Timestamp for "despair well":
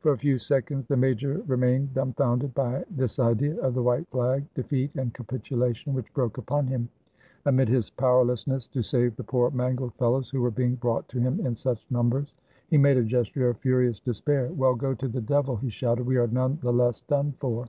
13.98-14.74